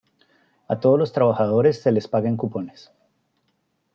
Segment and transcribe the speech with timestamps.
[0.67, 2.91] A todos los trabajadores se les paga en cupones.